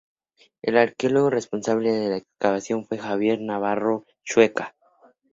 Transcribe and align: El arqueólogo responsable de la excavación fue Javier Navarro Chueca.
El 0.63 0.77
arqueólogo 0.79 1.29
responsable 1.29 1.91
de 1.91 2.09
la 2.09 2.17
excavación 2.17 2.85
fue 2.87 2.97
Javier 2.97 3.39
Navarro 3.39 4.07
Chueca. 4.23 4.73